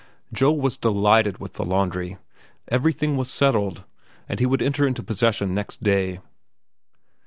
[0.33, 2.17] Joe was delighted with the laundry.
[2.69, 3.83] Everything was settled,
[4.27, 6.19] and he would enter into possession next day.